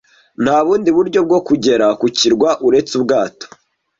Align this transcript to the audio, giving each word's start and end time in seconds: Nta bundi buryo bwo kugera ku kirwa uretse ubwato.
Nta 0.43 0.57
bundi 0.65 0.89
buryo 0.97 1.19
bwo 1.27 1.39
kugera 1.47 1.85
ku 1.99 2.07
kirwa 2.17 2.49
uretse 2.67 2.91
ubwato. 2.99 3.45